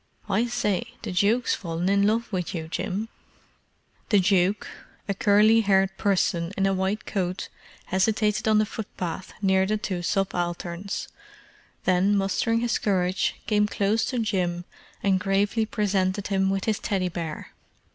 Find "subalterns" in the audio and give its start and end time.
10.01-11.07